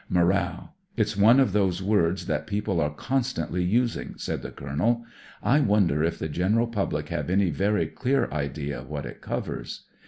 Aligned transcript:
"Moral. 0.09 0.73
It's 0.97 1.15
one 1.15 1.39
of 1.39 1.53
those 1.53 1.83
words 1.83 2.25
that 2.25 2.47
people 2.47 2.81
are 2.81 2.89
constantly 2.89 3.63
using," 3.63 4.15
said 4.17 4.41
the 4.41 4.49
Colonel. 4.49 5.05
"I 5.43 5.59
wonder 5.59 6.03
if 6.03 6.17
the 6.17 6.27
general 6.27 6.65
public 6.65 7.09
have 7.09 7.29
any 7.29 7.51
very 7.51 7.85
clear 7.85 8.27
idea 8.31 8.81
what 8.81 9.05
it 9.05 9.21
covers. 9.21 9.81